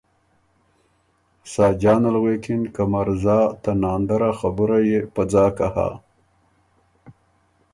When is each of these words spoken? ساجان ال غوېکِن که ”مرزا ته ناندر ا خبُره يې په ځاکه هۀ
ساجان 1.53 2.03
ال 2.09 2.15
غوېکِن 2.21 2.61
که 2.73 2.83
”مرزا 2.93 3.39
ته 3.61 3.71
ناندر 3.81 4.21
ا 4.29 4.31
خبُره 4.39 4.79
يې 4.89 4.99
په 5.13 5.21
ځاکه 5.31 5.67
هۀ 5.75 5.89